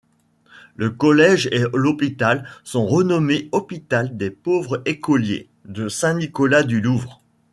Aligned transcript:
Le 0.77 0.89
collège 0.89 1.45
et 1.51 1.61
l'hôpital 1.75 2.49
sont 2.63 2.87
renommés 2.87 3.49
hôpital 3.51 4.17
des 4.17 4.31
pauvres 4.31 4.81
écoliers 4.87 5.47
de 5.65 5.89
Saint-Nicolas-du-Louvre. 5.89 7.21